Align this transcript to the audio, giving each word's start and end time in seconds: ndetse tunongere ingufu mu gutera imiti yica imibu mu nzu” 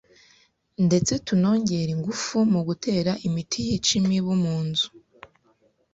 ndetse 0.85 1.13
tunongere 1.25 1.89
ingufu 1.95 2.37
mu 2.53 2.61
gutera 2.67 3.11
imiti 3.27 3.57
yica 3.67 3.91
imibu 3.99 4.33
mu 4.43 4.55
nzu” 4.67 4.87